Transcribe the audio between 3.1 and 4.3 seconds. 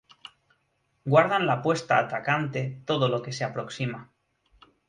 que se aproxima.